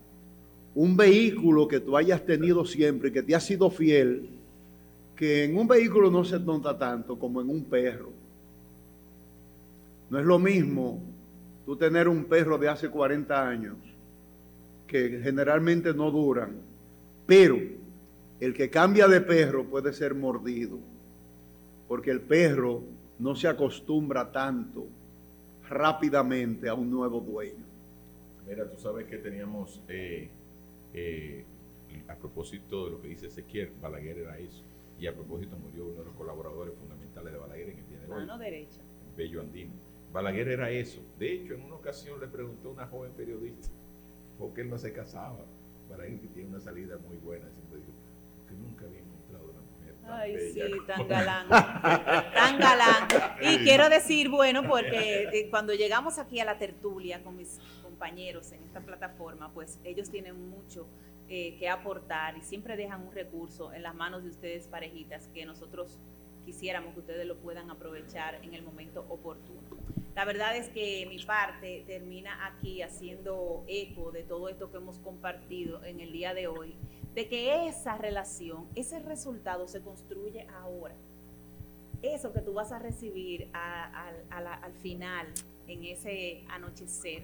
un 0.73 0.95
vehículo 0.95 1.67
que 1.67 1.81
tú 1.81 1.97
hayas 1.97 2.25
tenido 2.25 2.65
siempre, 2.65 3.11
que 3.11 3.21
te 3.21 3.35
ha 3.35 3.41
sido 3.41 3.69
fiel, 3.69 4.29
que 5.17 5.43
en 5.43 5.57
un 5.57 5.67
vehículo 5.67 6.09
no 6.09 6.23
se 6.23 6.39
nota 6.39 6.77
tanto 6.77 7.19
como 7.19 7.41
en 7.41 7.49
un 7.49 7.65
perro. 7.65 8.11
No 10.13 10.19
es 10.19 10.27
lo 10.27 10.37
mismo 10.37 11.01
tú 11.65 11.75
tener 11.75 12.07
un 12.07 12.25
perro 12.25 12.59
de 12.59 12.69
hace 12.69 12.87
40 12.87 13.47
años, 13.49 13.77
que 14.85 15.19
generalmente 15.23 15.91
no 15.91 16.11
duran, 16.11 16.55
pero 17.25 17.57
el 18.39 18.53
que 18.53 18.69
cambia 18.69 19.07
de 19.07 19.21
perro 19.21 19.65
puede 19.65 19.91
ser 19.91 20.13
mordido, 20.13 20.77
porque 21.87 22.11
el 22.11 22.21
perro 22.21 22.83
no 23.17 23.33
se 23.33 23.47
acostumbra 23.47 24.31
tanto 24.31 24.85
rápidamente 25.67 26.69
a 26.69 26.75
un 26.75 26.91
nuevo 26.91 27.19
dueño. 27.19 27.65
Mira, 28.47 28.69
tú 28.69 28.77
sabes 28.77 29.07
que 29.07 29.17
teníamos, 29.17 29.81
eh, 29.87 30.29
eh, 30.93 31.43
a 32.07 32.13
propósito 32.13 32.85
de 32.85 32.91
lo 32.91 33.01
que 33.01 33.07
dice 33.07 33.25
Ezequiel, 33.25 33.71
Balaguer 33.81 34.19
era 34.19 34.37
eso. 34.37 34.61
Y 34.99 35.07
a 35.07 35.15
propósito 35.15 35.57
murió 35.57 35.85
uno 35.85 36.01
de 36.01 36.05
los 36.05 36.13
colaboradores 36.13 36.75
fundamentales 36.75 37.33
de 37.33 37.39
Balaguer 37.39 37.69
en 37.71 37.79
el 37.79 37.87
día 37.87 37.99
de 38.01 38.05
hoy. 38.05 38.19
Mano 38.27 38.37
derecha. 38.37 38.81
Bello 39.17 39.41
Andino. 39.41 39.92
Balaguer 40.13 40.47
era 40.49 40.69
eso. 40.69 41.01
De 41.17 41.33
hecho, 41.33 41.55
en 41.55 41.63
una 41.63 41.75
ocasión 41.75 42.19
le 42.19 42.27
preguntó 42.27 42.69
a 42.69 42.71
una 42.71 42.87
joven 42.87 43.11
periodista 43.13 43.67
por 44.37 44.53
qué 44.53 44.61
él 44.61 44.69
no 44.69 44.77
se 44.77 44.93
casaba. 44.93 45.43
Balaguer 45.89 46.19
que 46.21 46.27
tiene 46.27 46.49
una 46.49 46.59
salida 46.59 46.97
muy 46.99 47.17
buena, 47.17 47.49
siempre 47.49 47.79
dijo, 47.79 47.91
porque 48.37 48.53
nunca 48.53 48.85
había 48.85 48.99
encontrado 48.99 49.45
una 49.49 49.61
mujer 49.61 49.95
tan 50.01 50.11
Ay, 50.11 50.35
bella 50.35 50.65
sí, 50.67 50.71
como-". 50.71 50.85
tan 50.85 51.07
galán. 51.07 51.49
tan 51.49 52.59
galán. 52.59 53.07
Y 53.41 53.57
quiero 53.63 53.89
decir, 53.89 54.29
bueno, 54.29 54.61
porque 54.67 55.23
eh, 55.33 55.49
cuando 55.49 55.73
llegamos 55.73 56.19
aquí 56.19 56.39
a 56.39 56.45
la 56.45 56.59
tertulia 56.59 57.23
con 57.23 57.35
mis 57.35 57.59
compañeros 57.81 58.51
en 58.51 58.61
esta 58.63 58.81
plataforma, 58.81 59.51
pues 59.51 59.79
ellos 59.83 60.11
tienen 60.11 60.49
mucho 60.49 60.87
eh, 61.27 61.57
que 61.57 61.69
aportar 61.69 62.37
y 62.37 62.43
siempre 62.43 62.77
dejan 62.77 63.01
un 63.01 63.11
recurso 63.13 63.73
en 63.73 63.81
las 63.81 63.95
manos 63.95 64.23
de 64.23 64.29
ustedes, 64.29 64.67
parejitas, 64.67 65.27
que 65.29 65.43
nosotros 65.45 65.99
quisiéramos 66.45 66.93
que 66.93 66.99
ustedes 66.99 67.25
lo 67.25 67.37
puedan 67.37 67.71
aprovechar 67.71 68.35
en 68.43 68.53
el 68.53 68.61
momento 68.61 69.05
oportuno. 69.09 69.61
La 70.15 70.25
verdad 70.25 70.55
es 70.55 70.69
que 70.69 71.05
mi 71.09 71.17
parte 71.23 71.83
termina 71.87 72.45
aquí 72.45 72.81
haciendo 72.83 73.63
eco 73.67 74.11
de 74.11 74.23
todo 74.23 74.47
esto 74.47 74.69
que 74.69 74.77
hemos 74.77 74.99
compartido 74.99 75.83
en 75.83 75.99
el 75.99 76.11
día 76.11 76.33
de 76.35 76.47
hoy, 76.47 76.75
de 77.15 77.27
que 77.27 77.67
esa 77.67 77.97
relación, 77.97 78.67
ese 78.75 78.99
resultado 78.99 79.67
se 79.67 79.81
construye 79.81 80.45
ahora. 80.61 80.95
Eso 82.03 82.31
que 82.31 82.41
tú 82.41 82.53
vas 82.53 82.71
a 82.71 82.79
recibir 82.79 83.49
a- 83.53 83.85
a- 84.09 84.37
a 84.37 84.41
la- 84.41 84.53
al 84.55 84.73
final, 84.73 85.27
en 85.67 85.83
ese 85.85 86.43
anochecer 86.49 87.23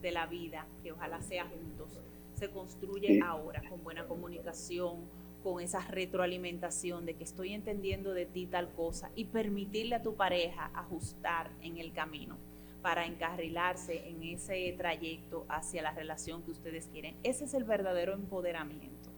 de 0.00 0.10
la 0.12 0.26
vida, 0.26 0.66
que 0.82 0.92
ojalá 0.92 1.20
sea 1.20 1.46
juntos, 1.46 2.00
se 2.36 2.48
construye 2.48 3.20
ahora 3.22 3.62
con 3.68 3.82
buena 3.84 4.06
comunicación, 4.06 5.00
con 5.42 5.60
esa 5.62 5.80
retroalimentación 5.80 7.06
de 7.06 7.14
que 7.14 7.24
estoy 7.24 7.52
entendiendo 7.52 8.12
de 8.12 8.26
ti 8.26 8.46
tal 8.46 8.72
cosa 8.72 9.10
y 9.14 9.26
permitirle 9.26 9.96
a 9.96 10.02
tu 10.02 10.14
pareja 10.14 10.70
ajustar 10.74 11.50
en 11.62 11.78
el 11.78 11.92
camino 11.92 12.36
para 12.82 13.06
encarrilarse 13.06 14.08
en 14.08 14.22
ese 14.22 14.72
trayecto 14.76 15.44
hacia 15.48 15.82
la 15.82 15.92
relación 15.92 16.42
que 16.42 16.50
ustedes 16.50 16.88
quieren. 16.88 17.16
Ese 17.22 17.44
es 17.44 17.54
el 17.54 17.64
verdadero 17.64 18.14
empoderamiento. 18.14 19.10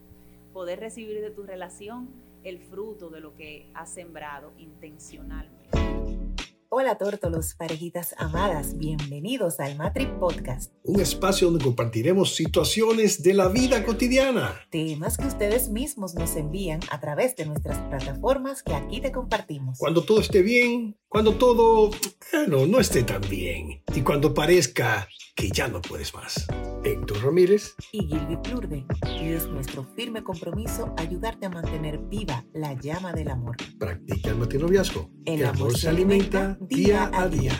Poder 0.51 0.79
recibir 0.79 1.21
de 1.21 1.31
tu 1.31 1.43
relación 1.43 2.09
el 2.43 2.59
fruto 2.59 3.09
de 3.09 3.21
lo 3.21 3.35
que 3.35 3.69
has 3.73 3.89
sembrado 3.89 4.51
intencionalmente. 4.57 5.52
Hola 6.75 6.97
tórtolos, 6.97 7.53
parejitas 7.53 8.15
amadas, 8.17 8.79
bienvenidos 8.79 9.59
al 9.59 9.75
Matri 9.75 10.07
Podcast. 10.07 10.73
Un 10.81 11.01
espacio 11.01 11.51
donde 11.51 11.63
compartiremos 11.63 12.33
situaciones 12.33 13.21
de 13.21 13.35
la 13.35 13.47
vida 13.47 13.85
cotidiana. 13.85 14.59
Temas 14.71 15.17
que 15.17 15.27
ustedes 15.27 15.69
mismos 15.69 16.15
nos 16.15 16.35
envían 16.35 16.79
a 16.89 16.99
través 16.99 17.35
de 17.35 17.45
nuestras 17.45 17.77
plataformas 17.89 18.63
que 18.63 18.73
aquí 18.73 19.01
te 19.01 19.11
compartimos. 19.11 19.77
Cuando 19.77 20.03
todo 20.03 20.19
esté 20.19 20.41
bien, 20.41 20.97
cuando 21.07 21.35
todo, 21.35 21.91
bueno, 22.31 22.65
no 22.65 22.79
esté 22.79 23.03
tan 23.03 23.21
bien. 23.21 23.83
Y 23.93 24.01
cuando 24.01 24.33
parezca 24.33 25.07
que 25.35 25.51
ya 25.51 25.67
no 25.67 25.79
puedes 25.79 26.11
más. 26.15 26.47
Héctor 26.85 27.23
Ramírez, 27.23 27.75
Y 27.91 28.07
Gilby 28.07 28.37
Plurde. 28.43 28.85
Y 29.05 29.29
es 29.29 29.47
nuestro 29.47 29.83
firme 29.95 30.23
compromiso 30.23 30.93
ayudarte 30.97 31.45
a 31.45 31.49
mantener 31.49 31.97
viva 32.09 32.43
la 32.53 32.73
llama 32.73 33.13
del 33.13 33.29
amor. 33.29 33.55
practica 33.79 34.29
el 34.31 34.37
matinoviazgo. 34.37 35.09
El 35.25 35.45
amor 35.45 35.77
se 35.77 35.89
alimenta 35.89 36.57
día 36.59 37.09
a 37.13 37.27
día. 37.27 37.53